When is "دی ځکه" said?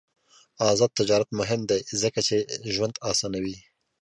1.69-2.19